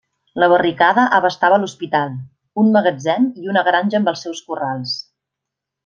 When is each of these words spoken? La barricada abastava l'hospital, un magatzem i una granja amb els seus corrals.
La 0.43 0.47
barricada 0.53 1.03
abastava 1.17 1.59
l'hospital, 1.65 2.15
un 2.63 2.73
magatzem 2.79 3.29
i 3.45 3.53
una 3.55 3.67
granja 3.71 4.01
amb 4.03 4.11
els 4.15 4.27
seus 4.29 4.45
corrals. 4.51 4.99